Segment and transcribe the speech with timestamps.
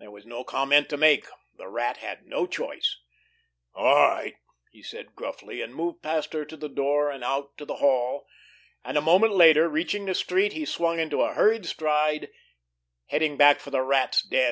[0.00, 1.26] There was no comment to make.
[1.56, 2.98] The Rat had no choice.
[3.72, 4.34] "All right!"
[4.72, 8.26] he said gruffly, and moved past her to the door, and out to the hall;
[8.84, 12.30] and a moment later, reaching the street, he swung into a hurried stride,
[13.10, 14.48] heading back for the Rat's den.